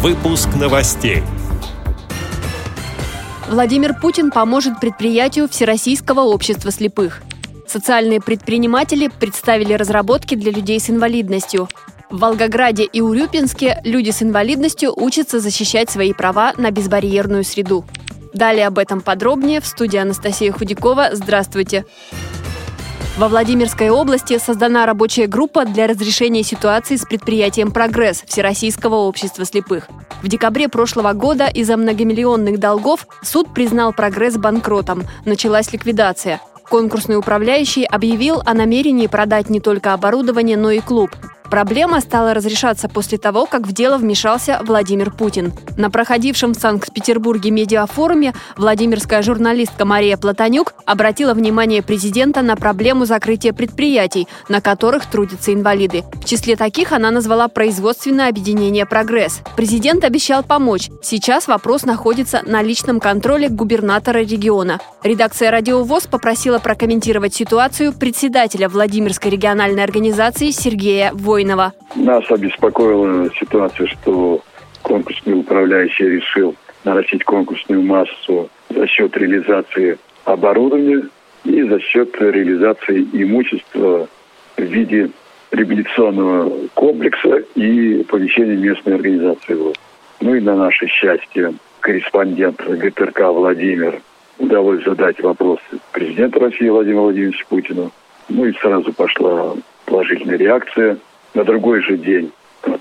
[0.00, 1.24] Выпуск новостей.
[3.48, 7.20] Владимир Путин поможет предприятию Всероссийского общества слепых.
[7.66, 11.68] Социальные предприниматели представили разработки для людей с инвалидностью.
[12.10, 17.84] В Волгограде и Урюпинске люди с инвалидностью учатся защищать свои права на безбарьерную среду.
[18.32, 21.08] Далее об этом подробнее в студии Анастасия Худякова.
[21.14, 21.84] Здравствуйте!
[23.18, 29.88] Во Владимирской области создана рабочая группа для разрешения ситуации с предприятием «Прогресс» Всероссийского общества слепых.
[30.22, 35.02] В декабре прошлого года из-за многомиллионных долгов суд признал «Прогресс» банкротом.
[35.24, 36.40] Началась ликвидация.
[36.70, 41.10] Конкурсный управляющий объявил о намерении продать не только оборудование, но и клуб.
[41.50, 45.52] Проблема стала разрешаться после того, как в дело вмешался Владимир Путин.
[45.78, 53.52] На проходившем в Санкт-Петербурге медиафоруме владимирская журналистка Мария Платонюк обратила внимание президента на проблему закрытия
[53.52, 56.04] предприятий, на которых трудятся инвалиды.
[56.14, 59.40] В числе таких она назвала производственное объединение «Прогресс».
[59.56, 60.90] Президент обещал помочь.
[61.02, 64.80] Сейчас вопрос находится на личном контроле губернатора региона.
[65.02, 71.37] Редакция «Радио ВОЗ» попросила прокомментировать ситуацию председателя Владимирской региональной организации Сергея Война.
[71.38, 71.72] Воинова.
[71.94, 74.42] Нас обеспокоила ситуация, что
[74.82, 81.08] конкурсный управляющий решил нарастить конкурсную массу за счет реализации оборудования
[81.44, 84.08] и за счет реализации имущества
[84.56, 85.10] в виде
[85.52, 89.56] реабилитационного комплекса и помещения местной организации.
[90.20, 94.00] Ну и на наше счастье корреспондент ГТРК Владимир
[94.38, 95.60] удалось задать вопрос
[95.92, 97.92] президенту России Владимиру Владимировичу Путину.
[98.28, 99.54] Ну и сразу пошла
[99.86, 100.98] положительная реакция.
[101.34, 102.32] На другой же день,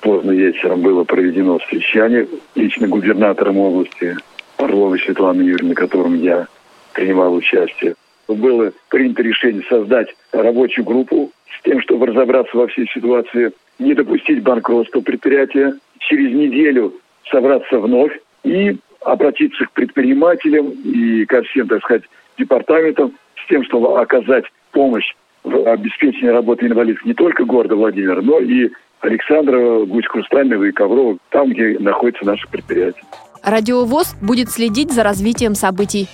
[0.00, 4.16] поздно вечером, было проведено совещание лично губернатором области
[4.56, 6.46] Орловой Светланы Юрьевны, на котором я
[6.92, 7.94] принимал участие.
[8.28, 14.42] Было принято решение создать рабочую группу с тем, чтобы разобраться во всей ситуации, не допустить
[14.42, 16.94] банкротства предприятия, через неделю
[17.30, 22.02] собраться вновь и обратиться к предпринимателям и ко всем, так сказать,
[22.38, 23.12] департаментам
[23.44, 25.14] с тем, чтобы оказать помощь
[25.46, 28.70] обеспечения работы инвалидов не только города Владимира, но и
[29.00, 33.02] Александрова, Гусь-Хрустального и Коврова, там, где находится наше предприятие.
[33.42, 36.08] Радиовоз будет следить за развитием событий.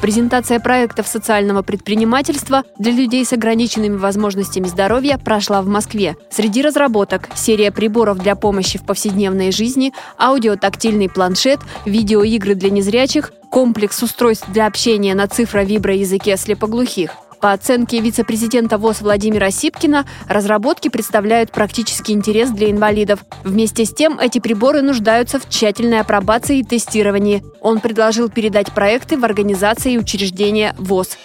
[0.00, 6.14] Презентация проектов социального предпринимательства для людей с ограниченными возможностями здоровья прошла в Москве.
[6.30, 14.00] Среди разработок– серия приборов для помощи в повседневной жизни, аудиотактильный планшет, видеоигры для незрячих, комплекс
[14.00, 22.12] устройств для общения на цифро-виброязыке слепоглухих– по оценке вице-президента ВОЗ Владимира Сипкина, разработки представляют практический
[22.12, 23.24] интерес для инвалидов.
[23.44, 27.42] Вместе с тем, эти приборы нуждаются в тщательной апробации и тестировании.
[27.60, 31.16] Он предложил передать проекты в организации и учреждения ВОЗ.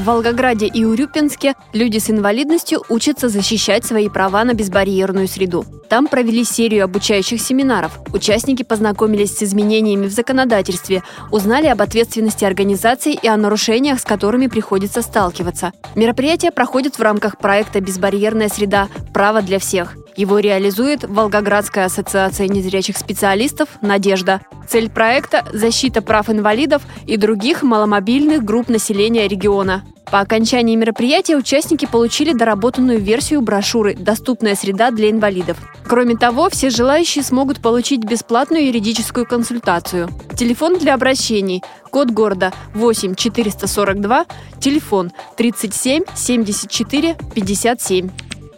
[0.00, 5.66] В Волгограде и Урюпинске люди с инвалидностью учатся защищать свои права на безбарьерную среду.
[5.90, 8.00] Там провели серию обучающих семинаров.
[8.10, 14.46] Участники познакомились с изменениями в законодательстве, узнали об ответственности организаций и о нарушениях, с которыми
[14.46, 15.72] приходится сталкиваться.
[15.94, 18.88] Мероприятие проходит в рамках проекта «Безбарьерная среда.
[19.12, 19.98] Право для всех».
[20.16, 24.40] Его реализует Волгоградская ассоциация незрячих специалистов «Надежда».
[24.68, 29.84] Цель проекта– защита прав инвалидов и других маломобильных групп населения региона.
[30.10, 35.56] По окончании мероприятия участники получили доработанную версию брошюры «Доступная среда для инвалидов».
[35.84, 40.08] Кроме того, все желающие смогут получить бесплатную юридическую консультацию.
[40.36, 41.62] Телефон для обращений.
[41.90, 44.26] Код города 8 442,
[44.60, 48.10] телефон 37 74 57.